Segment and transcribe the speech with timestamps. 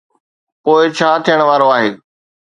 [0.63, 1.89] پوءِ ڇا ٿيڻ وارو آهي؟